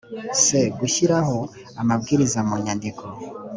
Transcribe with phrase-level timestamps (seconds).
[0.41, 0.45] c
[0.79, 1.37] gushyiraho
[1.81, 3.03] amabwiriza mu nyandiko